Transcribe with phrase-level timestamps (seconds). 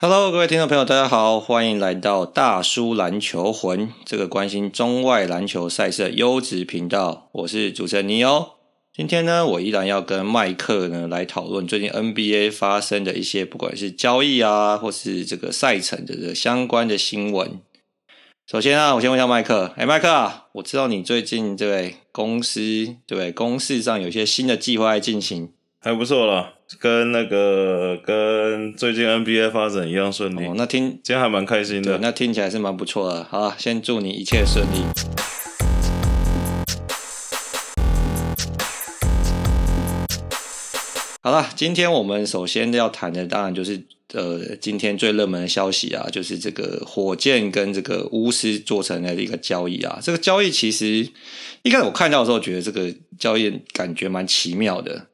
[0.00, 7.28] Hello，各位听众朋友，大家好，欢迎来到大叔篮球魂这个关心中外篮球赛事的优质频道。
[7.32, 8.50] 我是主持人尼欧。
[8.92, 17.60] 今天呢，我依然要跟麦克呢来讨论最近 NBA 发生的一些，不管是交易啊，或是这个赛程的这个相关的新闻。
[18.46, 25.50] 首先啊，我先问一下麦克，哎，麦克啊，我知道你最近这位公司对公事上有些新的计划在进行。
[25.80, 30.44] 还不错啦，跟那个跟最近 NBA 发展一样顺利。
[30.44, 31.96] 哦，那听今天还蛮开心的。
[31.98, 33.24] 那听起来是蛮不错的。
[33.24, 34.84] 好，先祝你一切顺利。
[41.22, 49.98] 好了，今天我们首先要谈的当然就是呃，今天最热门的消息啊，就是这个火箭跟这个巫师做成了一个交易啊。
[50.02, 51.08] 这个交易其实
[51.62, 55.07] 一开始我看到的时候，觉得这个交易感觉蛮奇妙的。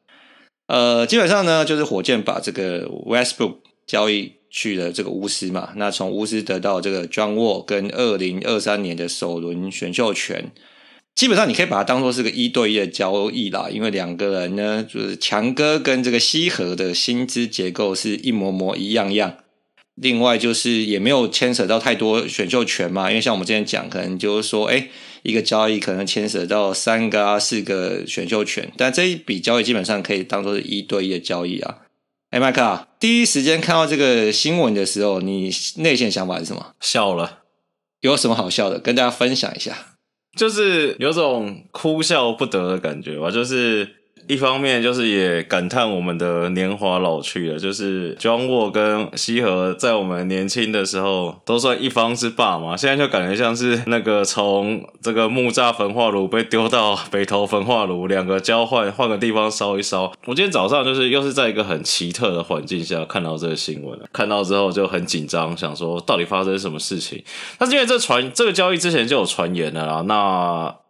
[0.66, 10.52] 呃，基本上呢，就是火箭把这个 Westbrook 交易去了这个巫师嘛，那从巫师得到这个 John Wall 跟二零二三年的首轮选秀权，
[11.14, 19.36] 基本上你可以把它当做是个一对一的交易啦，因为两个人呢，就是强哥跟这个西河的薪资结构是一模模一样样。
[19.94, 24.88] 另外就是也没有牵扯到太多选秀权嘛，因为像我们之前讲，可能就是说，哎，
[25.22, 31.78] 一个交易可能牵扯到三个啊、四个选秀权，但这一笔交易基本上可以当做是一对一的交易啊。
[32.30, 36.74] 哎，麦克啊，第一时间看到这个新闻的时候，你内心想法是什么？
[36.80, 37.44] 笑了。
[38.00, 38.80] 有什么好笑的？
[38.80, 39.96] 跟大家分享一下。
[40.36, 44.03] 就是有种哭笑不得的感觉吧，就是。
[44.26, 60.12] 一方面就是也感叹我们的年华老去了，就是 John w 跟西河在我们年轻的时候都算一方之霸嘛，现在就感觉像是那个从这个木栅焚化炉被丢到北投焚化炉，两个交换换个地方烧一烧。
[60.24, 67.22] 我今天早上就是又是在一个很奇特的环境下看到这个新闻，看到之后就很紧张，想说到底发生什么事情？
[67.58, 70.83] 但是因为这传这个交易之前就有传言了啦，那。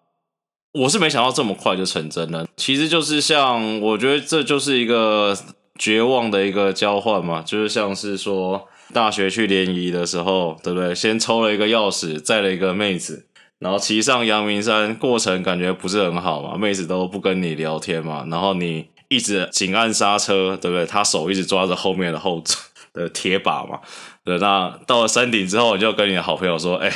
[0.75, 5.37] 我是没想到这么快就成真了，其实就是像我觉得这就是一个
[5.79, 10.93] 绝望的一个交换嘛，就是像是说大学去联谊的时候，对不对？
[10.93, 13.27] 先抽了一个钥匙，载了一个妹子，
[13.61, 20.85] 然后骑上阳明山，过程感觉不是很好嘛，妹子都不跟你聊天嘛，然后你一直紧按刹车，对不对？
[20.85, 22.61] 她手一直抓着后面的后座
[22.93, 23.79] 的铁把嘛，
[24.25, 26.93] 对，那到了山顶之后，你就跟你的好朋友说，哎，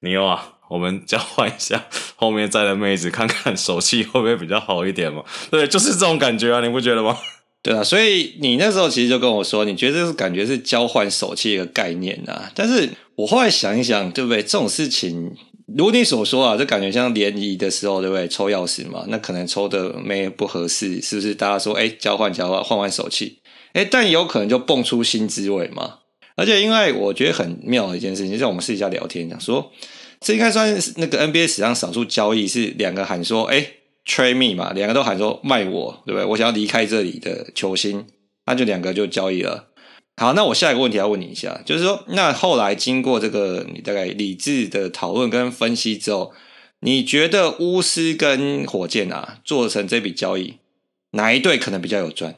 [0.00, 0.56] 你有啊？
[0.68, 1.86] 我们交换一下
[2.16, 5.22] 后面载的妹子，看看手气会不会比较好一点嘛？
[5.50, 7.16] 对，就是这种感觉啊，你不觉得吗？
[7.60, 12.50] 对啊，所以你那时候其实就跟我说，你觉得这是感觉是交换手气一个概念啊。
[12.54, 14.40] 但是我后来想一想，对不对？
[14.42, 15.32] 这种事情，
[15.76, 18.28] 如你所说啊，就感觉像联谊的时候，对不对？
[18.28, 21.34] 抽钥匙嘛，那可能抽的没不合适，是不是？
[21.34, 23.40] 大家说，哎，交换交换，换换手气，
[23.72, 25.96] 哎，但有可能就蹦出新滋味嘛。
[26.36, 29.72] 而且，因为我觉得很妙的一件事情，就像我们私底下聊天讲说。
[30.20, 33.66] 这应该算那个 NBA 史上少数交易，是两个喊说“哎
[34.04, 36.24] ，trade me” 嘛，两个都喊说卖我，对不对？
[36.24, 38.06] 我想要离开这里的球星，
[38.46, 39.68] 那就两个就交易了。
[40.16, 46.32] 好，那我下一个问题要问你一下，就是说，那后来经过这个你大概理智的讨论跟分析之后，
[46.80, 50.56] 你觉得巫师跟火箭啊做成这笔交易，
[51.12, 52.34] 哪一队可能比较有赚？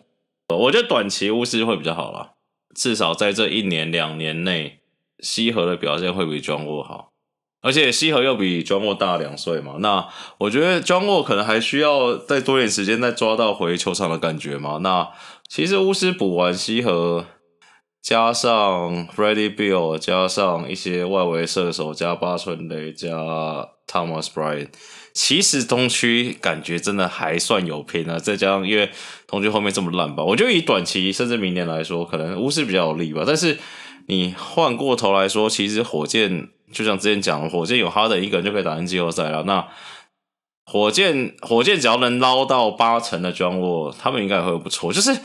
[0.49, 2.33] 我觉得短期巫师会比较好啦，
[2.75, 4.81] 至少在这一年两年内，
[5.21, 7.13] 西河的表现会比 John Wall 好。
[7.63, 10.07] 而且西河又比 j o n 大两岁嘛，那
[10.39, 14.79] 我觉得 j o n 可能还需要再多点时间，再抓到回球场的感觉嘛。
[14.83, 15.09] 那
[15.49, 17.27] 其实巫师补完西河，
[18.01, 23.09] 加上 Freddy Beal，加上一些外围射手，加八村垒，加
[23.87, 24.69] Thomas Bryan，
[25.13, 28.19] 其实东区感觉真的还算有拼啊。
[28.19, 28.89] 再加上因为
[29.27, 33.25] 东区后面这么烂吧，我觉得以短期甚至明年来说，可能巫师比较有利吧。
[33.27, 33.59] 但是
[34.11, 36.49] 你换过头来说，其实火箭。
[36.73, 39.43] 就像之前讲，火箭有哈登一个人就可以打进季后赛了。
[39.45, 39.69] 那
[40.65, 44.93] 火箭，火箭只要能捞到八成的 Joel，他们应该会不错。
[44.93, 45.17] 就是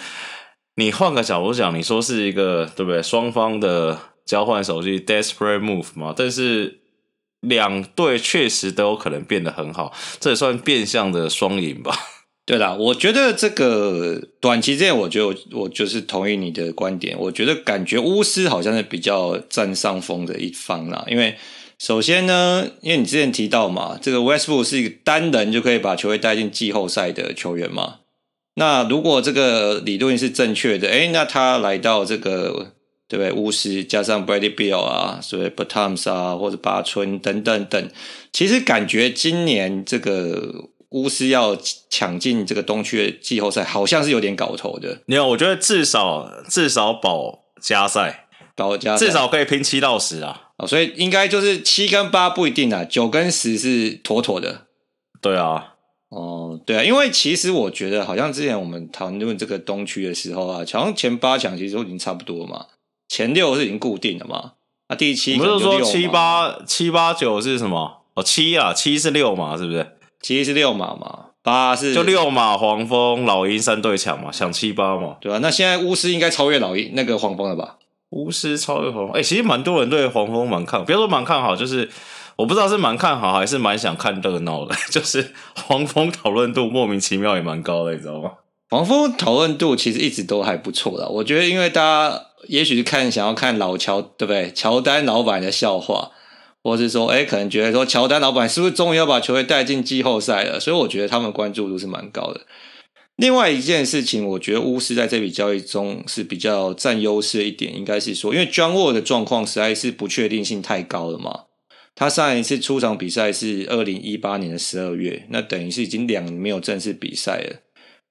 [0.75, 3.01] 你换个角度讲，你说是一个对不对？
[3.01, 6.81] 双方的交换手机 desperate move 嘛，但是
[7.41, 11.95] 两队确实都有可能变得很好，这也算变相的双赢吧。
[12.45, 17.17] 对啦，我觉得这个短期之内，我觉得我，就是同意你的观点。
[17.19, 21.35] 我觉得感觉巫师好像是比较占上风的一方啦，因为
[21.79, 28.01] 首先呢，因为你之前提到嘛，这个 Westbrook 是一个单人就可以把球队带进季后赛的球员嘛。
[28.53, 32.73] 那如果这个理论是正确的，诶，那他来到这个
[33.07, 33.31] 对不对？
[33.31, 37.89] 巫师加上 Bradley Beal 啊，所谓 Bertans 啊，或者巴村等等等，
[38.31, 40.69] 其实感觉今年这个。
[40.95, 41.57] 巫师要
[41.89, 45.01] 抢进这个东区的季后赛，好像是有点搞头的。
[45.05, 50.51] 没有，我觉得至少至少保加赛，保加至少可以拼七到十啊。
[50.57, 54.67] 哦，所以应该就是七跟八不一定啊，九跟十是妥妥的。
[55.21, 55.73] 对啊。
[56.09, 62.67] 哦，对啊，因为其实我觉得，好像之前我们讨论这个东区的时候啊，好像前八强其实都已经差不多嘛，
[63.09, 64.53] 前六是已经固定了嘛，
[64.87, 68.03] 那第七，不是说七八七八九是什么？
[68.13, 69.94] 哦，七啊，七是六嘛，是不是？
[70.21, 75.39] 七是六马嘛，八是就六马，黄蜂、老鹰三对抢嘛，想七八嘛，对吧、啊？
[75.41, 77.77] 那现在巫师应该超越老鹰那个黄蜂了吧？
[78.09, 81.89] 巫师超越黄蜂，哎、欸，其实蛮多人对黄蜂蛮看好，不要说蛮看好，就是。
[82.37, 88.29] 我不知道是蛮看好还是蛮想看热闹的， 就是黄蜂讨论度莫名其妙也蛮高的，你知道吗？
[88.69, 94.51] 黄蜂讨论度其实一直都还不错的，我觉得因为大家也许是看想要看老乔对不对？
[94.51, 96.11] 乔丹老板的笑话，
[96.65, 100.59] 或是说哎可能觉得说乔丹老板是不是终于要把球队带进季后赛了？
[100.59, 102.41] 所以我觉得他们关注度是蛮高的。
[103.17, 111.41] 另外一件事情，我觉得巫师在这笔交易中是比较占优势一点，应该是说因为 John Wall 的状况实在是不确定性太高了嘛。
[111.93, 117.59] 他上一次出场比赛是二零一八年的十二月，那等于是已经两年没有正式比赛了。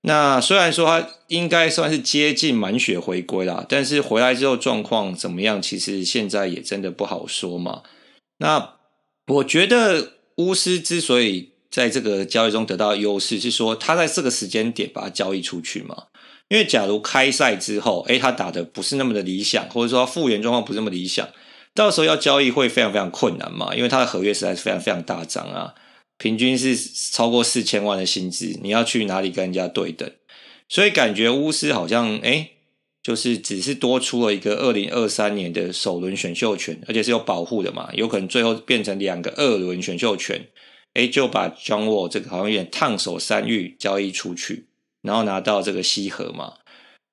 [0.03, 7.83] 那虽然说他应该算是接近满血回归啦，但是回来之后状况怎么样，其实现在也真的不好说嘛。
[8.39, 8.75] 那
[9.29, 16.05] 我觉得巫师之所以在这个交易中得到优势，是说他在这个时间点把它交易出去嘛。
[16.49, 21.27] 因为假如开赛之后，诶，他打得不是那么的理想，或者说他复原状况不是那么理想。
[21.75, 25.75] 到时候要交易会非常非常困难嘛，因为他的合约实在是非常非常大张啊，
[26.19, 26.77] 平均是
[27.13, 30.09] 超过四千万的薪资，你要去哪里跟人家对等？
[30.69, 32.51] 所以感觉巫师好像哎，
[33.05, 40.49] 就是只是多出了一个二零二三年的首轮选秀权，而且是有保护的嘛，有可能最后变成两个二轮选秀权，
[40.95, 44.69] 哎，就把 John Wall 这个好像有点烫手山芋交易出去，
[45.03, 46.55] 然后拿到这个西河嘛。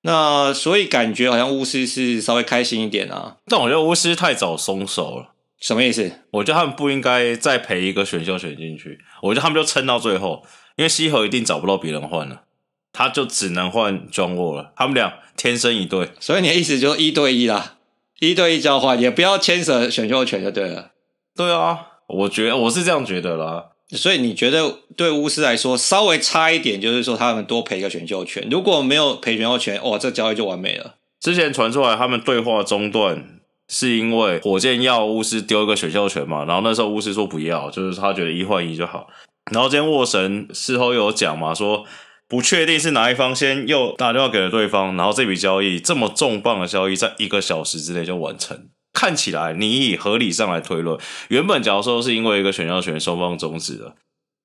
[0.03, 5.33] 那所以感觉好像巫师是稍微开心一点啊，但我觉得巫师太早松手了。
[5.59, 6.11] 什么意思？
[6.31, 8.97] 我觉得他们不应该再赔一个选秀权进去。
[9.21, 10.43] 我觉得他们就撑到最后，
[10.75, 12.45] 因为西河一定找不到别人换了，
[12.93, 14.73] 他就只能换 John Wall 了。
[14.75, 17.77] 他们俩天生一对，所以你的意思就是一对一啦，
[18.19, 20.91] 一对一交换，也不要牵扯选秀权就对了。
[21.35, 23.65] 对啊，我觉得我是这样觉得啦。
[23.89, 28.47] 所以你觉得对巫师来说稍微差一点，就是说他们多赔一个选秀权。
[28.49, 30.95] 如果没有赔选秀权，哇，这交易就完美了。
[31.19, 36.45] 之前传出来他们对话中断，是因为火箭要巫师丢一个选秀权嘛？
[36.45, 39.07] 然后那时候巫师说不要，就是他觉得一换一就好。
[39.51, 41.83] 然后今天沃神事后又有讲嘛，说
[42.31, 48.69] 不确定是哪一方先又打电话给了对方，然后这笔交易这么重磅的交易，在一个小时之内就完成。
[48.93, 50.97] 看起来，你以合理上来推论，
[51.27, 53.95] 原本假如说是因为一个选秀权双方终止了，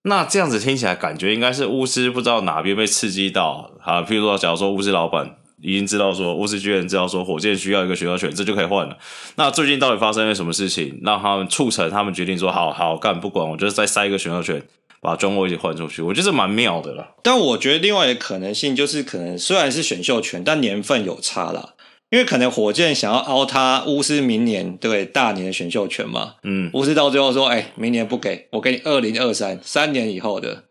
[0.02, 4.02] 那这样子听起来感觉应该是巫师不知道哪边被刺激到啊。
[4.02, 8.98] 譬如说，假如说巫师老板已经知道说巫师居然知道说火箭需要一个选秀权，这就可以换了。
[9.36, 14.60] 那最近到底发生了什么事情，让他们促成他们决定说好好干，不管我就是再塞一个选秀权，
[15.06, 17.12] 把 John Wall 一起换出去，我觉得蛮妙的啦。
[17.22, 21.74] 但我觉得另外一个可能性就是，可能虽然是选秀权，但年份有差啦。
[22.10, 30.64] 因为可能火箭想要凹他巫师明年对大年的选秀权嘛，嗯，巫师到最后说，哎，明年不给我给你二零二三三年以后的，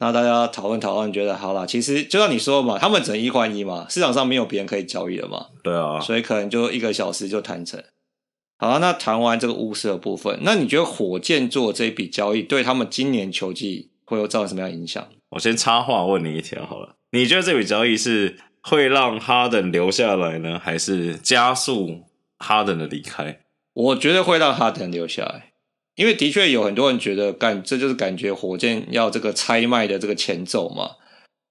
[0.00, 7.82] 那大家讨论讨论，觉得好啦，其实就像你说嘛，他们只能一换一嘛，市场上没有别人可以交易了嘛，对啊，所以可能就一个小时就谈成。
[8.58, 15.08] 好，那谈完这个巫师的部分，那你觉得火箭做这一笔交易对他们今年球季会有造成什么样的影响？
[15.30, 18.36] 我先插话问你一条好了，你觉得这笔交易是？
[18.60, 22.02] 会让哈登留下来呢，还是加速
[22.38, 23.40] 哈登的离开？
[23.72, 25.52] 我觉得会让哈登留下来，
[25.94, 30.96] 因为的确有很多人觉得，干这就是感觉火箭要这个拆卖的这个前奏嘛。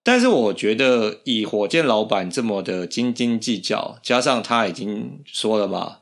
[0.03, 5.99] 但是我觉得以火箭老板这么的斤斤计较，加上他已经说了嘛，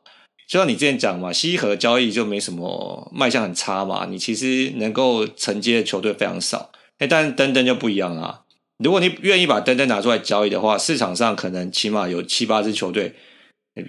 [0.47, 6.71] 就像你之前讲嘛，西河交易就没什么卖相很差嘛，你其实能够承接的球队非常少。
[6.99, 8.41] 哎，但登登就不一样啊。
[8.77, 13.15] 如果你愿意把登登拿出来交易的话，市场上可能起码有七八支球队，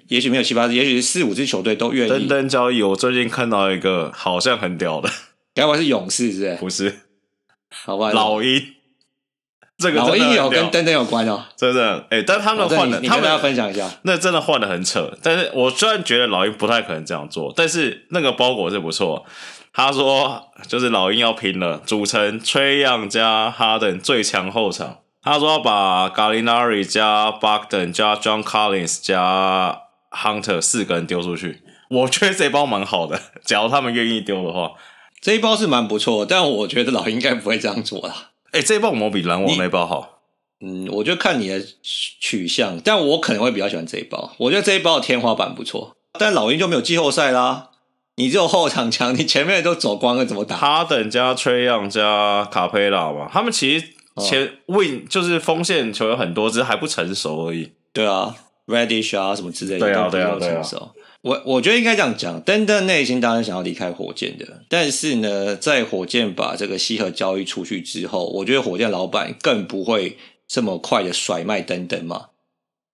[0.08, 2.08] 也许没有七八支，也许是四五支球队都愿意。
[2.08, 5.10] 登登交易，我最近看到一个好像很屌的，
[5.54, 6.90] 该不会是勇士是不是？
[6.90, 7.00] 不是，
[7.70, 8.75] 好吧，老鹰。
[9.78, 11.99] 这个老鹰有跟登登有关哦，真的。
[12.11, 15.12] 哎、欸，但他们换的，他们要分享一下，那真的换的很扯。
[15.23, 19.25] 但是我虽然觉得老鹰不太可能这样做，但是那个包裹是不错。
[19.75, 25.00] 他说，就是老鹰要拼了，组成 Trae Young 加 Harden 最强后场。
[25.23, 31.61] 他说要把 Gallinari 加 Bogdan 加 John Collins 加 Hunter 四个人丢出去。
[31.90, 34.73] 我觉得这包蛮好的，假如他们愿意丢的话，
[35.21, 36.25] 这一包是蛮不错。
[36.25, 38.30] 但我觉得老鹰应该不会这样做啦。
[38.53, 40.21] 哎、欸，这一包有没有比篮网那包好？
[40.61, 44.33] 嗯，我就看你的取向，但我可能会比较喜欢这一包。
[44.38, 45.95] 我觉得这一包的天花板不错。
[46.19, 47.71] 但老鹰就没有季后赛啦。
[48.17, 50.57] 你只有后场强，你前面都走光了，怎么打？
[50.57, 53.87] 哈登加 Trae Young 加卡佩拉嘛，他们其实
[54.23, 57.73] 前 win 就是锋线球有很多，只是还不成熟而已。
[57.93, 58.35] 对啊
[58.67, 60.62] ，Reddish 啊什么之类的，对啊，对啊，对啊。
[61.26, 70.16] 我我觉得应该这样讲，登登内心当然想要离开火箭的，但是呢，在火箭把这个西河交易出去之后，我觉得火箭老板更不会
[70.47, 72.26] 这么快的甩卖登登嘛。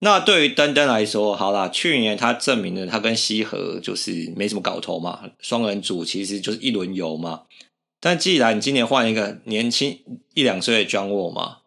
[0.01, 7.43] 那对于登登来说，好啦，去年他证明了他跟西河就是没什么搞头嘛，双人组其实就是一轮游嘛。
[8.01, 10.01] 但既然你今年换一个年轻
[10.33, 11.59] 一两岁的 John Wall 嘛，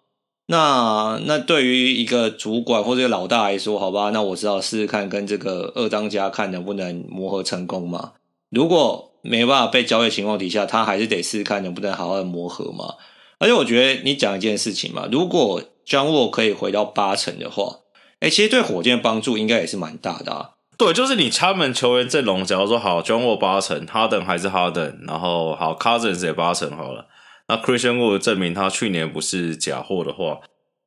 [0.48, 8.14] 那那对于一个主管或者老大来说，好吧，那我知道试试看跟这个二当家看能不能磨合成功嘛。
[8.50, 12.96] 如果没办法被交易情况底下，他还是得试试看能不能好好的磨合嘛。
[13.40, 17.80] 而且我觉得你讲一件事情嘛，如果 John Wall 可以回到八成的话。
[18.22, 20.52] 哎、其实对火箭帮助应该也是蛮大的啊。
[20.78, 27.06] 对，就是你他们球员阵容，假如说好，John Wall 八成，哈登还是哈登，然后好，Cousins 也八成好了。
[27.48, 30.40] 那 Christian Wood 证明他去年不是假货的话，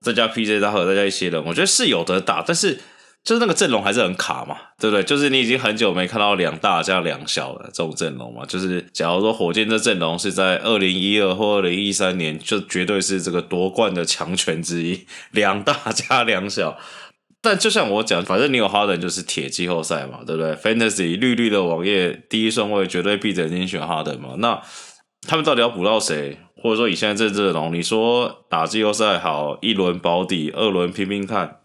[0.04, 2.42] 再加 PJ 大和再加一些人，我觉得是有的打。
[2.46, 2.78] 但是
[3.24, 5.02] 就是那个阵容还是很卡嘛，对不对？
[5.02, 8.46] 就是你已经很久没看到两大加两小的这种阵容嘛。
[8.46, 16.78] 就是假如说火箭这阵容是在二零一二或二零一三年，就绝对是这个夺冠的强权之一， 两大加两小。
[17.40, 24.34] 但就像我讲，反正你有哈登就是铁季后赛嘛，对不对？Fantasy 绿绿的网页第一顺位绝对闭着眼睛选哈登嘛。
[24.38, 24.60] 那
[25.26, 26.38] 他们到底要补到谁？
[26.62, 31.60] 或者说以现在这阵容，你说打季后赛好，一轮保底，二轮拼拼看，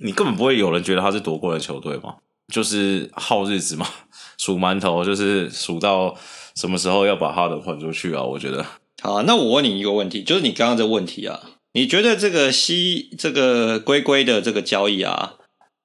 [0.00, 2.16] 你根本不会有人觉得他是夺冠的球队嘛？
[2.52, 3.86] 就是耗日子嘛，
[4.38, 6.16] 数馒头，就是数到
[6.54, 8.22] 什么时候要把哈登换出去啊？
[8.22, 8.64] 我觉得。
[9.02, 11.40] 好，那我问你一个问题，就是你刚刚这个问题啊。
[11.74, 15.34] 你觉得这个西这个龟龟的这个交易啊，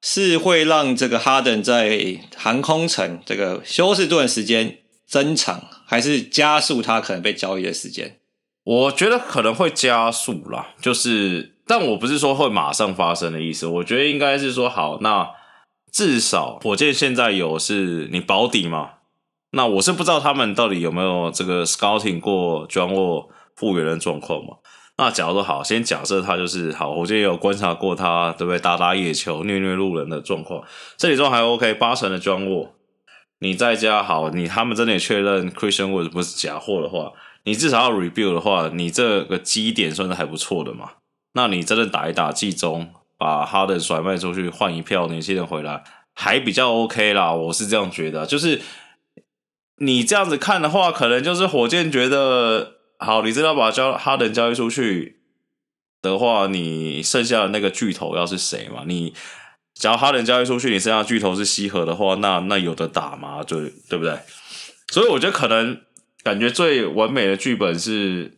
[0.01, 5.61] 是会让这个哈登在航空城这个休斯顿时间增长，
[5.93, 8.17] 还是加速他可能被交易的时间？
[8.63, 13.67] 我觉得可能会加速啦，就是，但我不是说会马上发生的意思。
[13.67, 15.29] 我觉得应该是说，好，那
[15.91, 18.93] 至少火箭现在有是你保底嘛？
[19.51, 24.55] 那我是不知道他们到底有没有这个 scouting 过 John w 复原的状况嘛？
[24.97, 28.57] 那假如说好，先假设他就是好，我今天有观察过他，对不对？
[28.57, 30.63] 打打野球、虐虐路人的状况，
[30.97, 32.69] 这里说还 OK，八成的 John Wall，
[33.43, 37.11] 你再加好，你他们真的也确认 Christian Wood 不是假货的话，
[37.43, 40.93] 你至少要 rebuild 的话，你这个基点算是还不错的嘛。
[41.33, 45.83] 那你真的打一打季中，把哈登甩卖出去，换一票年轻人回来，
[46.13, 47.33] 还比较 OK 啦。
[47.33, 48.61] 我是这样觉得，就是
[49.77, 52.77] 你这样子看的话，可能就是火箭觉得。
[52.99, 55.17] 好，你知道把交哈登交易出去
[56.01, 58.83] 的话，你剩下的那个巨头要是谁嘛？
[58.85, 59.13] 你
[59.75, 63.43] 假如哈登交易出去，你身上巨头是西河的话，那那有的打嘛？
[63.43, 64.17] 就对不对？
[64.91, 65.81] 所以我觉得可能
[66.23, 68.37] 感觉最完美的剧本是，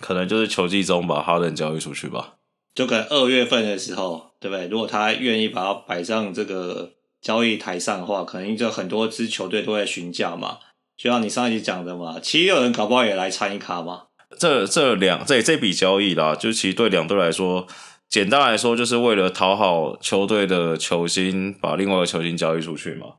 [0.00, 2.34] 可能就是球季中把哈登交易出去吧。
[2.74, 4.66] 就可能二月份的时候，对不对？
[4.66, 10.58] 如果他愿意把它摆上这个交易台上的话，可能就很多支球队都在询价嘛。
[10.96, 14.04] 就像你上一集讲的嘛，七六人搞不好也来参一卡嘛。
[14.38, 17.68] 这这两这这笔交易啦，就其实对两队来说，
[18.08, 23.14] 简单来说就是为了讨好球队的球星，把另外一个球星交易出去嘛，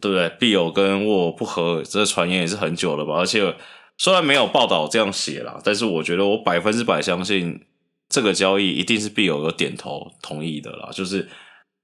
[0.00, 0.28] 对不对？
[0.38, 3.14] 必有跟沃不合，这传言也是很久了吧？
[3.18, 3.54] 而且
[3.98, 7.64] 虽然没有报道这样写啦，但是我觉得我百分之百相信
[8.08, 11.28] 这个交易一定是必有有点头同意的啦，就是。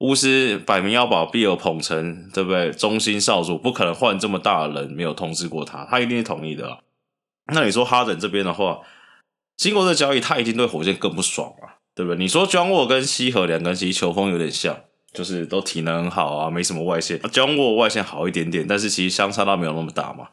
[0.01, 2.71] 巫师摆明要把比尔捧成，对不对？
[2.71, 6.79] 中心少主不可能换这么大的人，没有通知过他，他一定是同意的啦。
[7.53, 8.79] 那你说哈登这边的话，
[9.57, 12.19] 经过这交易，他一定对火箭更不爽啊，对不对？
[12.19, 14.79] 你说 John Wall 跟西河两个人其实球风有点像，
[15.13, 17.19] 就是都体能很好啊，没什么外线。
[17.19, 20.29] John Wall 外线好一点点，但是其实相差到没有那么大嘛。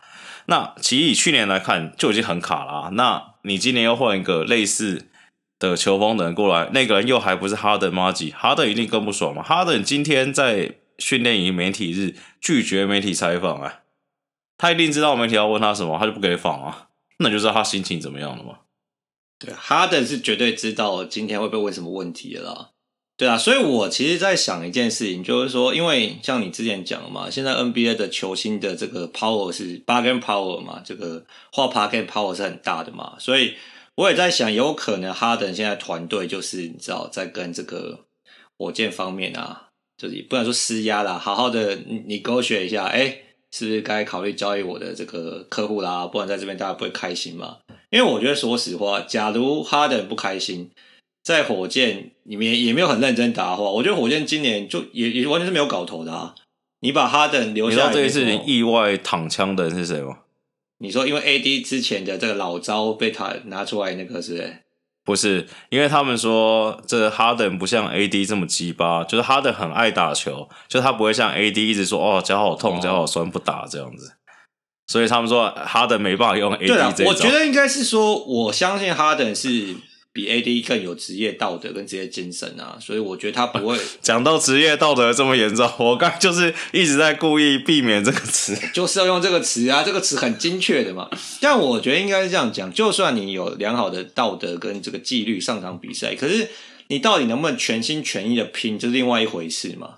[0.46, 2.92] 那其实以去年来看就已经很卡了。
[2.92, 5.08] 那你今年又换一个类似。
[5.58, 9.42] 的球风的人过来，那个人又还不是哈登麻吉，哈登一定更不爽嘛。
[9.42, 13.80] 哈登今天在训练营媒体日拒绝媒体采访啊，
[14.58, 16.88] 他一定知道媒体要问他什么，他就不给访啊，
[17.20, 18.56] 那你就知道他心情怎么样了嘛。
[19.39, 22.72] 对，哈登是绝对知道今天会被问什么问题的啦。
[23.18, 33.54] 对啊，所以我其实在想一件事情，就是说，因为像你之前讲的嘛，现在 NBA 的球星的这个 power 是 bargain power 嘛，这个画 bargain power 是很大的嘛，所以。
[33.98, 38.01] 我也在想，有可能哈登现在团队就是你知道，在跟这个
[38.58, 43.20] 火箭方面啊，就是不能说施压啦，好好的你勾选一下，哎、
[43.51, 46.06] 是不是该考虑交易我的这个客户啦？
[46.08, 47.60] 不然在这边大家不会开心嘛。
[47.96, 50.70] 因为我觉得说实话，假如哈登不开心，
[51.24, 56.36] 在火箭里面也没有很认真打的话，我觉得火箭今年就也也完全是没有搞头的啊。
[56.82, 60.18] 你把哈登留下来，你知道这一次意外躺枪的人是谁吗？
[60.80, 64.58] 你说因为 AD 之前的这个老招被他拿出来，那个是不是？
[65.06, 74.12] 不是，因为他们说这哈登不像 AD 这么鸡巴，就是哈登很爱打球，就他不会像 AD 一直说哦脚好痛，脚好酸不打这样子。
[74.88, 77.12] 所以他们说哈登没办法用 AD 这一招。
[77.12, 79.75] 我觉得应该是说，我相信哈登是。
[80.15, 85.70] 比 AD 更有职业道德跟职业精神啊，所以我觉得他不会 讲到职业道德这么严重。
[85.77, 91.10] 我刚就是一直在故意避免这个词， 就是要用这个词啊，这个词很精确的嘛。
[91.42, 96.48] 但我觉得应该是这样讲，就算你有良好的道德跟这个纪律上场比赛，可是
[96.88, 99.96] 你到底能不能全心全意的拼，就是另外一回事嘛。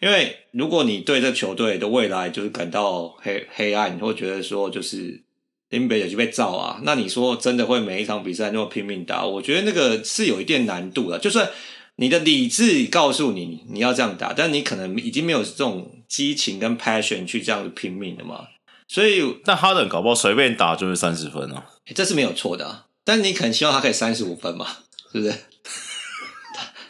[0.00, 5.22] 因为如果你对这球队的未来就是感到黑黑暗，你会觉得说就是。
[5.70, 9.24] 林北就被造啊，那你说真的会每一场比赛那么拼命打？
[9.24, 11.16] 我觉得那个是有一点难度的。
[11.16, 11.48] 就算
[11.94, 18.48] 你的理智告诉你你要这样打，但你可能已经没有这种激情跟 passion 去这样子拼命的嘛。
[18.88, 21.64] 所以，但哈登搞不好随便打就是三十分啊，
[21.94, 22.86] 这是没有错的啊。
[23.04, 24.66] 但你可能希望他可以三十五分嘛，
[25.12, 25.32] 是不是？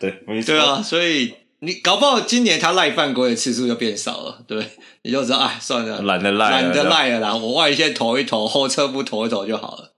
[0.00, 0.54] 对，没错。
[0.54, 1.34] 对啊，所以。
[1.62, 4.66] 你搞不好今年他赖犯规的次数就变少了，对，
[5.02, 9.92] 你就知道，哎，算了，懒得赖，懒得赖了啦，我外线投一投，后撤步投一投就好了。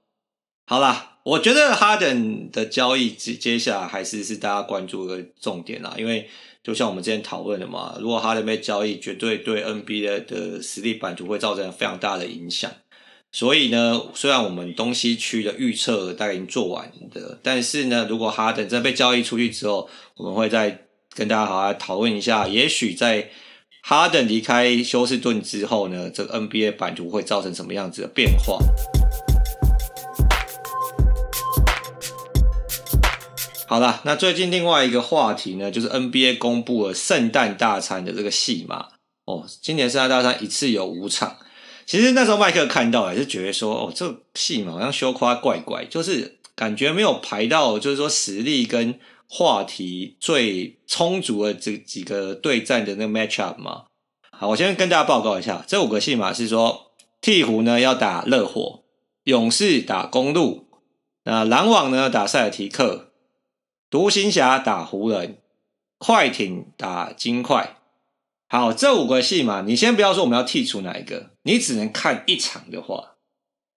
[0.66, 6.28] 好啦，我觉得哈登的交易接接下来还是是大家关注的重点啦，因为
[6.64, 12.68] 就像我们之前讨论的嘛，如果哈登被交易，绝对对 NBA 的实力版图会造成非常大的影响。
[13.30, 20.86] 所以呢，虽然我们东西区的预测大概已经做完的，但是呢，如果哈登真的被交易出去之后，我们会在。
[21.14, 23.28] 跟大家好好讨论一下，也许在
[23.82, 28.58] 哈登离开休斯顿之后呢，这个 NBA 版图会造成什么样子的变化？
[33.66, 38.86] 好了，那最近另外一个话题呢，就是 NBA 公布了圣诞大餐的这个戏码
[39.26, 39.44] 哦。
[39.60, 41.36] 今年圣诞大餐一次有五场，
[41.84, 48.98] 其实那时候麦克看到也是觉得说，哦，这个戏码好像羞夸怪怪，就是感觉没有排到，就是说实力跟。
[49.34, 53.86] 话题最充足的这几个对战的那个 match up 嘛，
[54.30, 56.92] 好，我先跟大家报告一下，这五个戏码是说，
[57.22, 58.84] 鹈鹕呢要打热火，
[59.24, 60.66] 勇士打公鹿，
[61.24, 63.14] 那篮网呢打塞尔提克，
[63.88, 65.38] 独行侠打湖人，
[65.96, 67.78] 快艇打金块。
[68.50, 73.14] 好，这五个戏码，你先不要说我们要剔除哪一个，你只能看一场的话，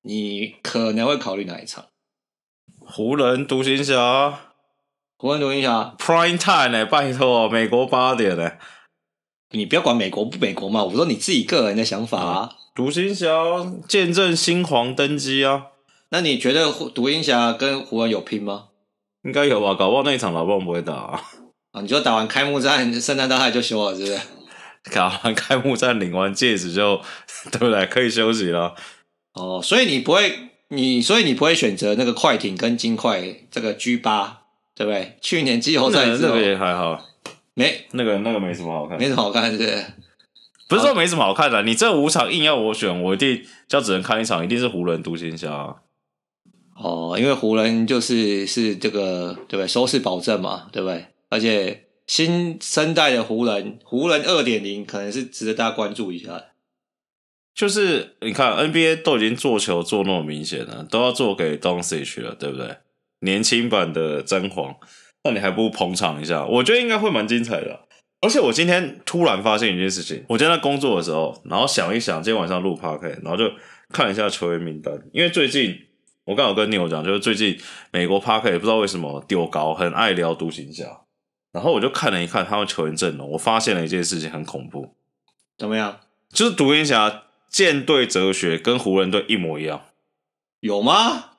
[0.02, 1.86] 你可能会考虑哪一场？
[2.86, 4.55] 湖人、独行侠。
[5.18, 6.86] 湖人独行侠，Prime Time 呢、欸？
[6.86, 8.60] 拜托，美国八点呢、欸？
[9.52, 12.52] 你不要管美国不美国嘛，我说你自己个人的想法啊。
[12.76, 13.28] 独行侠
[13.88, 15.68] 见证新皇登基啊！
[16.10, 18.66] 那你觉得独行侠跟湖人有拼吗？
[19.24, 21.22] 应该有吧，搞不好那一场老棒不会打啊。
[21.72, 24.20] 啊，你就打完开幕战，圣诞大赛就休了，是不是？
[24.94, 27.00] 打完开幕战，领完戒指就
[27.52, 27.86] 对不对？
[27.86, 28.76] 可以休息了。
[29.34, 34.42] 哦，所以你不会，你所以你不会选择那个快艇跟金块这个 G 八。
[34.76, 35.18] 对不对？
[35.22, 37.04] 去年季后赛那个也还好，
[37.54, 39.86] 没那个那个没什么好看，没什么好看，是不是？
[40.68, 45.76] 不是说没什么好看的，你这五场硬要我选，我一定就只能看一场，一定是湖人独行侠。
[46.76, 49.68] 哦，因为湖人就是是这个对不对？
[49.68, 51.06] 收视保证嘛，对不对？
[51.30, 56.46] 而且新生代的湖人，湖人二点零可能是值得大家关注一下。
[57.54, 62.76] 就是你看 NBA 都已经做球做那么明显了，都要做给 Doncic 了，对不对？
[63.26, 64.74] 年轻版的詹皇，
[65.26, 66.46] 那你还不如捧场一下？
[66.46, 67.80] 我觉得应该会蛮精彩的啊。
[68.22, 73.52] 而且我今天突然发现一件事情，我今天在工作的时候，然后想一想，今天晚上录 Podcast，然后就
[73.92, 74.94] 看一下球员名单。
[75.12, 75.78] 因为最近
[76.24, 77.60] 我刚好跟 Neil 讲，就是最近
[77.92, 81.02] 美国 Podcast 不知道为什么丢高，很爱聊独行侠。
[81.52, 84.96] 然后我就看了一看他们球员阵容，我发现了一件事情，很恐怖。
[85.58, 86.00] 怎么样？
[86.30, 89.86] 就是独行侠舰队哲学跟湖人队一模一样。
[90.62, 91.35] 有吗？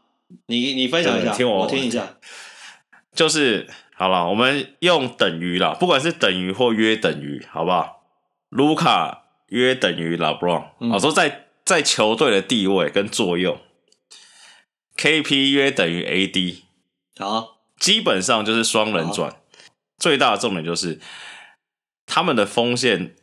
[0.47, 2.17] 你你分享一下，听我，我听一下。
[3.15, 8.05] 就是好了，我们用等于啦，不管是等于或约等于，好不好？
[8.49, 13.59] 卢卡约等于 LeBron，我说在在球队的地位跟作用
[14.97, 16.63] ，KP 约等于 AD，
[17.19, 19.35] 好，基本上就是双人转。
[19.99, 21.01] 最大的重点就是
[22.05, 23.17] 他们的锋线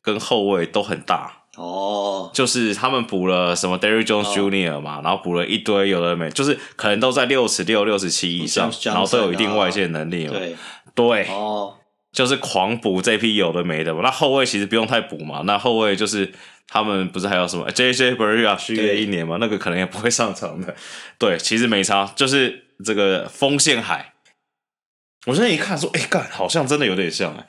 [0.00, 1.39] 跟后卫都很大。
[1.60, 4.80] 哦，oh, 就是他们补了什么 Derrick Jones Jr.
[4.80, 5.04] 嘛，oh.
[5.04, 10.32] 然后补了一堆有的没，就是可能都在六十六、六十七以上然后都有一定外线能力嘛。
[10.32, 10.56] 对
[10.94, 11.72] 对，哦，oh.
[12.12, 14.00] 就是狂补这批有的没的嘛。
[14.02, 15.42] 那后卫其实不用太补嘛。
[15.44, 16.32] 那后卫就是
[16.66, 19.36] 他们不是还有什么 JJ Barea 续约一年嘛？
[19.38, 20.74] 那个可能也不会上场的。
[21.18, 24.14] 对，其实没差，就是这个锋线海。
[25.26, 27.46] 我现在一看说，哎、欸，干，好像真的有点像哎、欸。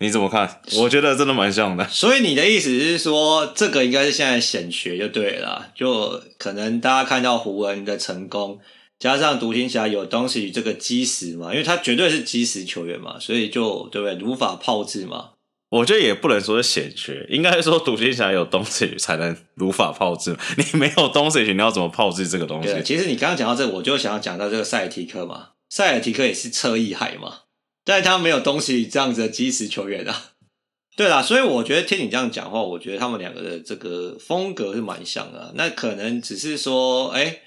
[0.00, 0.60] 你怎么看？
[0.76, 1.86] 我觉得真的蛮像的。
[1.88, 8.60] 所以你的意思是说，这个应该是现在显学就对了，就可能大家看到湖人的成功，
[8.98, 14.14] 加上独行侠有东西这个基石嘛，因为他绝对是基石球员嘛，所以就对不对？
[14.16, 15.30] 如法炮制嘛。
[15.70, 20.34] 我觉得也不能说是显学，应该说独行侠有东西才能如法炮制。
[20.56, 22.80] 你没有东西，你要怎么炮制这个东西？
[22.82, 27.40] 其实你刚刚讲到这，我就想要讲到这个塞尔提克嘛，塞尔提克也是侧翼海嘛。
[27.88, 30.32] 但他没有东西这样子的基石球员啊，
[30.94, 35.52] 对啦，所以我觉得听你这样讲话，我觉得他们两个的这个风格是蛮像的。
[35.54, 37.40] 那可能只是说，哎、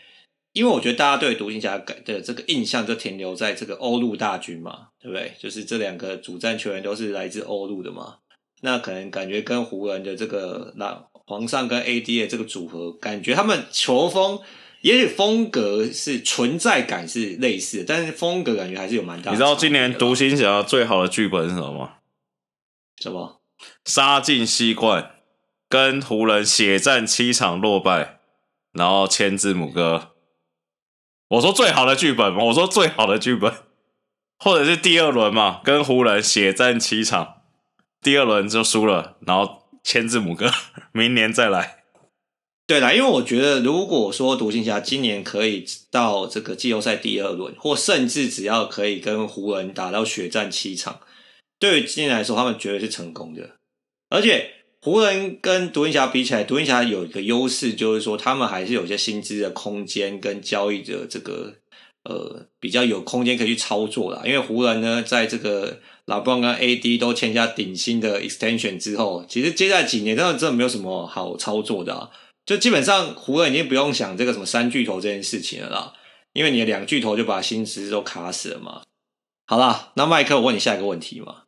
[0.53, 5.31] 因为我觉得大家对独行侠的这个印象就停留在这个欧陆大军嘛，对不对？
[5.37, 8.15] 就是这两个主战球员都是来自欧陆的嘛。
[8.61, 14.39] 那可能感觉跟湖人的这个那皇上跟 AD 的这个组合，感觉他们球风。
[14.81, 19.31] 也许风格是存在感是类似的，但是风格感觉还是有蛮大的。
[19.31, 21.93] 你知道今年独行侠最好的剧本是什么吗？
[23.01, 23.41] 什么？
[23.85, 25.11] 杀进西冠，
[25.69, 28.19] 跟湖人血战七场落败，
[28.73, 30.13] 然后签字母哥。
[31.29, 32.43] 我说最好的剧本嘛？
[32.45, 33.53] 我说最好的剧本，
[34.39, 37.43] 或者是第二轮嘛，跟湖人血战七场，
[38.01, 40.51] 第二轮就输了，然后签字母哥，
[40.91, 41.80] 明年再来。
[42.71, 51.01] 对啦，因为我觉得，如果说独行侠今年可以到这个季后赛第二轮，或甚至只要可以跟湖人打到血战七场，
[51.59, 53.57] 对于今年来说，他们绝对是成功的。
[54.09, 61.55] 而且湖人跟独行侠比起来，独行侠有一个优势，就是说他们还是有些薪资的空间跟交易的这个
[62.05, 64.21] 呃比较有空间可以去操作啦。
[64.25, 72.09] 因为湖人呢，在这个老布朗跟 AD 都签下顶薪的 extension 之后，其实接下来几年真的真的没有什么好操作的啊。
[72.45, 75.93] 就基本上湖人已经不用想这个什么三巨头这件事情了啦，
[76.33, 78.81] 因为你的两巨头就把薪资都卡死了嘛。
[79.45, 81.43] 好啦，那麦克，我问你下一个问题嘛。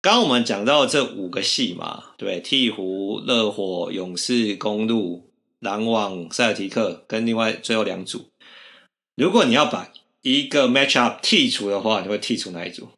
[0.00, 8.28] 刚刚我们讲到这五个系嘛，对，鹈鹕、热火、勇士、公鹿、篮网、塞尔提克跟另外最后两组，
[9.14, 9.90] 如果你要把
[10.22, 12.88] 一个 matchup 剔除的话，你会剔除哪一组？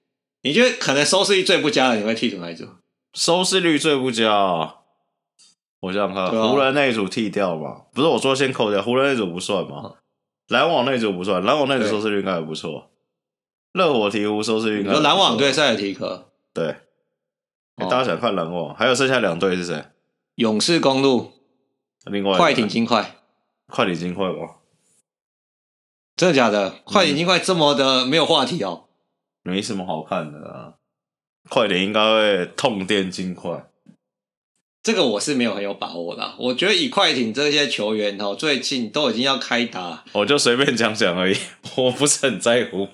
[0.42, 2.66] 你觉得可能收视率最不佳的，你会剔除哪一组？
[3.14, 4.76] 收视率最不佳啊。
[5.86, 7.82] 我想想看，啊、湖人那一组剃掉嘛？
[7.92, 9.94] 不是我说先扣掉，湖人那组不算嘛？
[10.48, 12.90] 篮网那组不算，篮网那组收视率应该还不错。
[13.72, 16.76] 热火鹈鹕收视率应该，有篮网对塞尔提克，对。
[17.76, 19.84] 欸、大家想看篮网，还有剩下两队是谁？
[20.36, 21.32] 勇士、公路，
[22.06, 23.16] 另外快艇、金块，
[23.66, 24.56] 快艇、金块吗？
[26.16, 26.70] 真的假的？
[26.84, 28.84] 快艇、金块这么的没有话题哦？
[29.42, 30.74] 没什么好看的啊。
[31.50, 33.68] 快艇应该会痛电金块。
[34.86, 41.36] 这个我是没有很有把握的，我觉得以快艇这些球员哦，最近都已经要开打，我就随便讲讲而已，
[41.74, 42.86] 我不是很在乎。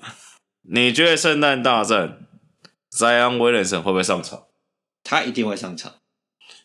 [0.62, 2.20] 你觉得圣诞大战
[2.96, 4.44] ，Zion Williamson 会不会上场？
[5.04, 5.92] 他一定会上场。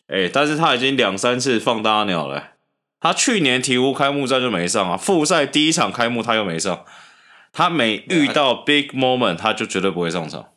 [0.06, 2.52] 哎，但是他已经两三次放大鸟了。
[2.98, 6.86] 他去年鹈鹕开幕战就没上啊，复赛第一场开幕他又没上，
[7.52, 10.48] 他每遇到 big moment 他就绝对不会上场。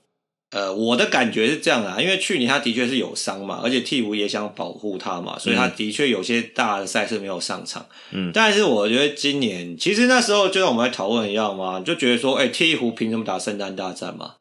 [0.52, 7.86] 呃，我的感觉是这样啊，因为去年他的确是有伤嘛，而且鵜鹕也想保护他嘛，所以他的确有些大的赛事没有上场。
[8.12, 14.34] 嗯，但是我觉得今年其实那时候就像我们在讨论一样嘛，就觉得说，哎、欸，鵜鹕凭什么打圣诞大战嘛？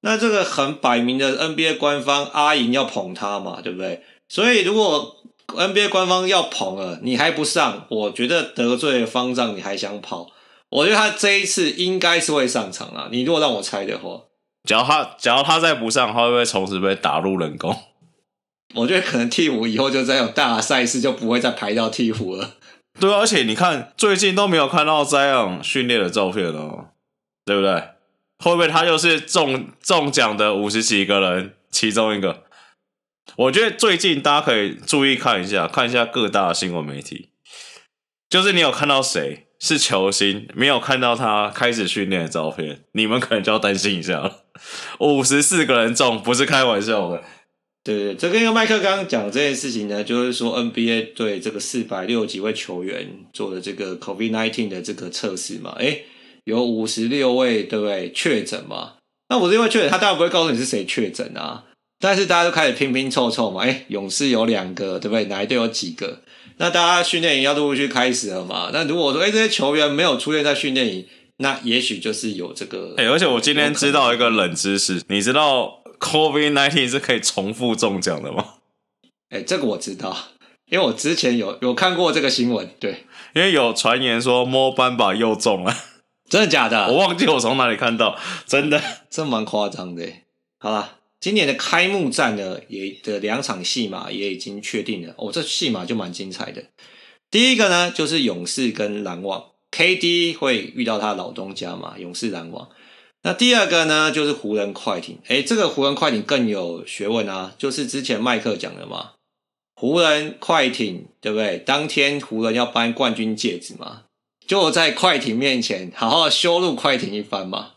[0.00, 4.02] 那这个很摆明的 NBA 官方阿银要捧他嘛，对不对？
[4.28, 10.26] 所以如果 NBA 官方要捧了，你还不上，我觉得得罪方丈你还想跑？
[10.70, 13.08] 我觉得他这一次应该是会上场啊。
[13.12, 14.22] 你如果让我猜的话。
[14.64, 17.76] 只要他，只要他再不上，他会不会从此被打入冷宫？
[18.74, 22.54] 我觉得可能替补以后就再有大赛事就不会再排到替补了。
[22.98, 26.90] 对，而且你看最近都没有看到 Zion 训练的照片哦，
[27.44, 27.72] 对不对？
[28.38, 32.44] 会不会他就是中中奖的五十几个人其中一个？
[33.36, 37.30] 我觉得最近大家可以注意看一下，看一下各大新闻媒体，
[38.28, 39.46] 就是你有看到谁？
[39.60, 44.42] 是球星，没有看到他开始训练的照片，你们可能就要担心一下了。
[45.00, 47.22] 五十四个人中，不是开玩笑的。
[47.84, 56.04] 对对，这跟麦克刚刚讲这件事情呢，就是说 NBA 对这个四百六十几位球员做的这个 COVID nineteen 的这个测试嘛，诶，
[56.44, 58.92] 有五十六位对不对确诊嘛？
[59.28, 61.64] 那五十六位确诊，他当然不会告诉你是谁确诊啊，
[61.98, 65.24] 但是大家都开始拼拼凑凑嘛，诶，勇士有两个，对不对？
[65.24, 66.20] 哪一队有几个？
[66.58, 68.70] 那大家训练营要陆续开始了嘛？
[68.72, 71.04] 那如果说，哎、这些球员没有出现在训练营，
[71.42, 72.94] 那也许就是有这个。
[72.96, 78.54] 哎、欸，而且我今天知道一个冷知识，你知道 COVID-19 是可以重复中奖的吗？
[79.28, 80.16] 哎、欸，这个我知道，
[80.70, 82.70] 因为我之前有有看过这个新闻。
[82.80, 85.76] 对，因为有传言说摸斑把又中了，
[86.30, 86.86] 真的假的？
[86.86, 90.08] 我忘记我从哪里看到，真的，这蛮夸张的。
[90.58, 90.98] 好了。
[91.22, 95.14] 今年的开幕战呢，也的两场戏码也已经确定了。
[95.16, 96.64] 哦，这戏码就蛮精彩的。
[97.30, 99.44] 第一个呢，就是勇士跟篮网
[99.82, 102.68] ，KD 会遇到他老东家嘛，勇士篮网。
[103.22, 105.18] 那第二个呢，就是湖人快艇。
[105.26, 109.12] 诶，这个湖人快艇更有学问啊，就是之前麦克讲的嘛，
[109.74, 111.58] 湖人快艇对不对？
[111.58, 114.02] 当天湖人要颁冠军戒指嘛，
[114.46, 117.72] 就在快艇面前好好羞辱快艇一番嘛，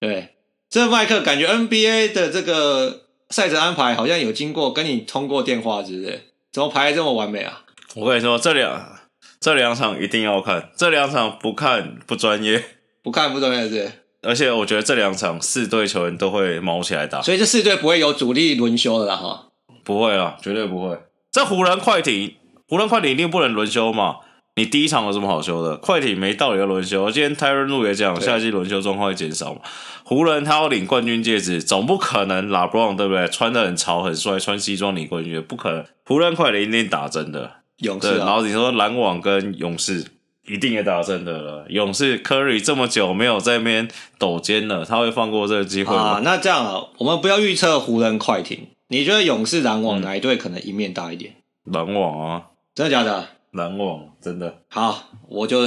[0.00, 0.30] 对。
[0.70, 6.22] 这麦克感觉 NBA 的这个赛程安排好像有经过跟你通过电话，是不是？
[6.52, 7.64] 怎么排的这么完美啊？
[7.94, 8.93] 我跟你说，这两
[9.44, 12.64] 这两场一定要看，这两场不看不专业，
[13.02, 13.92] 不看不专业是？
[14.22, 19.48] 而且我觉得这两场四队球员都会卯起来打，所以这四队不会有主力轮休的啦哈，
[19.84, 20.98] 不会啦，绝对不会。
[21.30, 24.16] 这湖人快艇，湖人快艇一定不能轮休嘛。
[24.56, 25.76] 你第一场有什么好休的？
[25.76, 27.10] 快艇没道理要轮休。
[27.10, 29.60] 今天 Tyronn Lue 也讲，下季轮休状况会减少嘛。
[30.04, 33.28] 湖人他要领冠军戒指，总不可能 LeBron 对不对？
[33.28, 35.84] 穿的很潮很帅，穿西装领冠军，不可能。
[36.06, 38.16] 湖人快艇一定打真的，勇士、啊。
[38.18, 40.04] 然后你说篮网跟勇士
[40.46, 41.66] 一定也打真的了。
[41.68, 46.02] 勇士 Curry 这么久没有在那边抖肩了，他会放过这个机会吗？
[46.02, 48.68] 啊，那这样啊，我们不要预测湖人快艇。
[48.88, 51.34] 你觉得勇士篮网哪一队可能赢面大一点？
[51.64, 53.28] 篮网啊，真的假的？
[53.52, 55.60] 篮网真的好，我就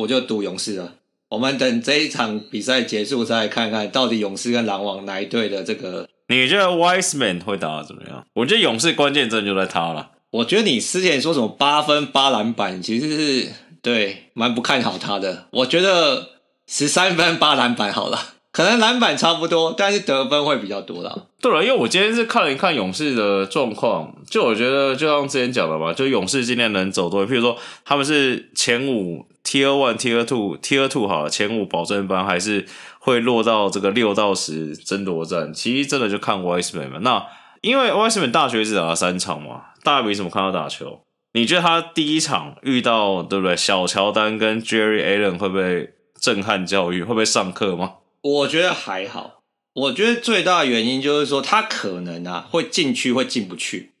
[0.00, 0.94] 我就赌勇士了。
[1.28, 6.08] 我们等这一场比赛结束再看看到底勇士跟篮网哪一队的这个。
[6.28, 8.26] 你觉得 Wiseman 会打的怎么样？
[8.32, 10.10] 我觉得勇士关键真的就在他了。
[10.30, 15.46] 我觉得你之前说什么八分八篮板，其实是对蛮不看好他的。
[15.50, 16.30] 我觉得
[16.66, 18.18] 十三分八篮板好了。
[18.52, 21.16] 可能篮板差不多，但是得分会比较多啦。
[21.40, 32.66] 对了，因为我今天是看了一看勇士的状况，就我觉得就像之前讲的嘛，就勇士今天能走多，譬如说他们是前五 Tier One、Tier Two、Tier Two 好了，前五保证班还是
[32.98, 35.54] 会落到这个六到十争夺战。
[35.54, 36.98] 其实真的就看 Wiseman 嘛。
[37.02, 37.24] 那
[37.60, 41.00] 因为 Wiseman 大学只打了三场嘛，大家没怎么看他打球。
[41.32, 43.56] 你觉得他第一场遇到对不对？
[43.56, 47.02] 小乔丹跟 Jerry Allen 会不会震撼教育？
[47.02, 47.94] 会不会上课吗？
[48.22, 49.42] 我觉得还好，
[49.74, 53.92] 我觉得最大的原因就是说他可能啊会进区会进不去，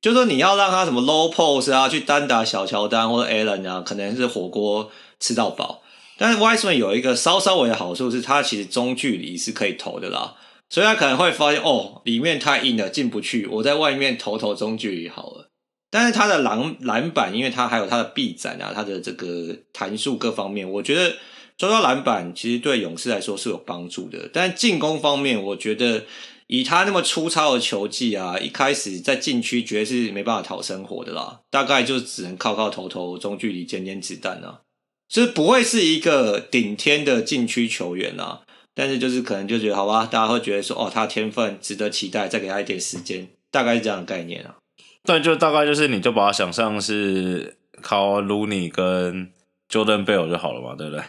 [0.00, 5.82] 就是你要让他什么 low pose 啊去单打小乔丹或者 Allen 啊，可能是火锅吃到饱。
[6.16, 10.34] 但是 Wiseman 有一个稍稍微的好处是，他其实中距离是可以投的啦，
[10.68, 15.50] 所以他可能会发现哦里面太硬了进不去，我在外面投投中距离好了。
[15.90, 21.16] 但是他的篮篮板，因为他还有他的臂展啊，他的这个弹速各方面，我觉得。
[21.56, 26.04] 抓到篮板其实对勇士来说是有帮助的，但进攻方面，我觉得
[26.46, 34.60] 以他那么粗糙的球技啊，一开始在禁区绝对是没办法讨生活的啦，大概就只能靠靠投投中距离捡捡子弹啊，
[35.08, 38.42] 所以不会是一个顶天的禁区球员啊。
[38.78, 44.54] 但是就是可能就觉得好吧，大家会觉得说哦，他天分值得期待，再给他一点时间，大概是这样的概念啊。
[45.02, 49.32] 对就大概就是你就把他想象是靠 Looney 跟
[49.68, 51.02] Jordan Bell 就好了嘛，对不对？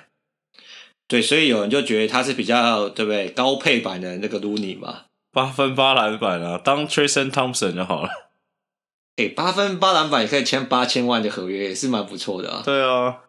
[1.08, 8.10] 对，所以有人就觉得他是比较对不对高配版的那个 Looney 嘛，八分八篮板啊，当 Tristan Thompson 就好了。
[9.18, 12.64] 诶，八分八篮板也可以签八千万的合约，也是蛮不错的啊。
[12.66, 13.20] 对啊。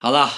[0.00, 0.28] 好啦，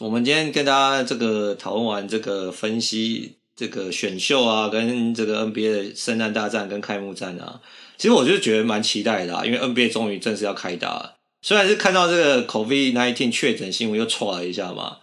[0.00, 7.60] 我们今天跟大家这个讨论完这个分析这个选秀啊，跟这个 NBA 的圣诞大战跟开幕战啊，
[7.98, 11.16] 其实我就觉得蛮期待的啊，因为 NBA 终于正式要开打了。
[11.42, 15.00] 虽然是看到这个 COVID-19 确诊新闻又错了一下嘛，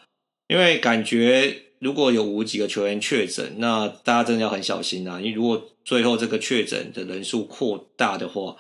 [0.47, 5.19] 因为感觉如果有五几个球员确诊，那大家真的要很小心啊！
[5.21, 8.55] 你如果最后这个确诊的人数扩大的话，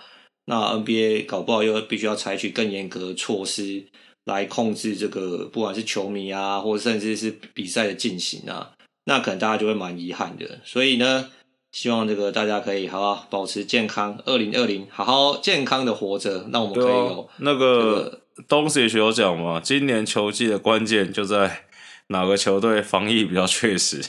[0.45, 3.85] 那 NBA 搞不好又必须要采取更严格的措施
[4.27, 8.73] 来控制这个，不管是球迷啊，或甚至是比赛的进行啊，
[9.05, 10.59] 那可能大家就会蛮遗憾的。
[10.63, 11.29] 所以呢。
[11.69, 19.59] 希望这个大家可以好好保持健康，二零二零好好健康的活着，那我们可以有、啊、那个东西也有讲嘛。
[19.59, 21.65] 今年球季的关键就在
[22.07, 24.01] 哪个球队防疫比较确实。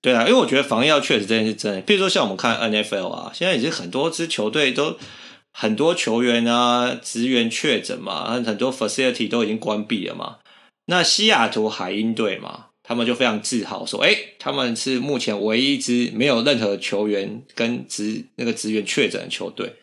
[0.00, 1.80] 对啊，因为我觉得防疫要确实这件事真的。
[1.82, 4.96] 比如说像我们看 NFL 啊，现在已经很多支球队都
[5.52, 10.38] 很多球员啊职员确诊嘛，很多 facility 都已经关闭了嘛。
[10.86, 12.66] 那西雅图海鹰队嘛。
[12.82, 19.74] 他们就非常自豪说：“哎，他们是目前唯一一支没有任何球员跟职那个职员确诊的球队。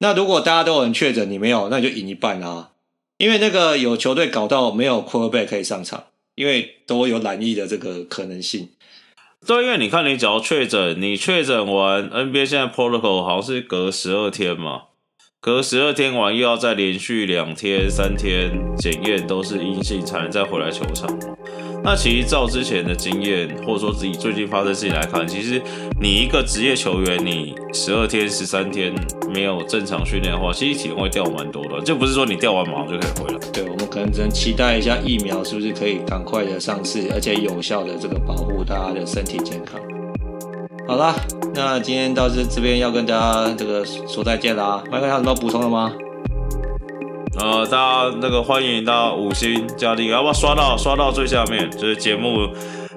[0.00, 2.70] 那如果大家都有人确诊，你没有，那你就赢一半啊！
[3.18, 8.70] 因为那个有球队搞到没有 quarterback 可以上场，因为都有染疫的这个可能性。
[9.46, 14.86] 对，因为你看，你只要确诊，你确诊完，NBA 现在 protocol 好像是隔十二天嘛，
[15.40, 21.08] 隔十二天完又要再连续两天、三天检验都是阴性，才能再回来球场。”
[21.84, 25.62] 那其实照之前的经验，或者说自己最近发生事情来看，其实
[26.00, 28.92] 你一个职业球员，你十二天、十三天
[29.32, 31.80] 没有正常训练的话，其实体能会掉蛮多的。
[31.82, 33.38] 就不是说你掉完马上就可以回来。
[33.52, 39.80] 对，我们可能只能期待一下疫苗是不是可以赶快的上市，而且有效的这个保护大家的身体健康。
[40.88, 41.14] 好啦，
[41.54, 44.82] 那今天到这这边要跟大家这个说再见啦。
[44.90, 45.92] 麦克还有什么补充的吗？
[47.38, 51.70] 呃，大家那个欢迎到五星加订阅，要不要刷到刷到最下面？
[51.72, 52.48] 就是节目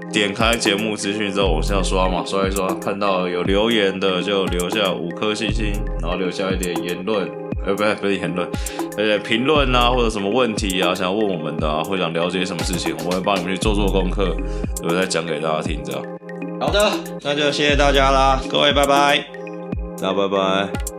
[0.10, 7.30] 点开节目资讯之后，往下刷嘛，刷一刷，看到有留言的就留下五颗星星，然后留下一点言论，
[7.66, 8.50] 呃，不是不是言论，
[8.98, 14.34] 呃，评论啊，或者什么问题啊，想要问我们的啊，或想了解什么事情，我会帮你们去做做功课，
[14.88, 16.02] 我再讲给大家听，这样。
[16.62, 19.26] 好的，那就谢谢大家啦，各位拜拜，
[20.00, 20.91] 那拜拜。